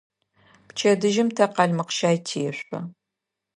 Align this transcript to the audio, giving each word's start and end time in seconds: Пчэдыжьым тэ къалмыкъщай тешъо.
Пчэдыжьым 0.67 1.29
тэ 1.37 1.45
къалмыкъщай 1.55 2.17
тешъо. 2.25 2.79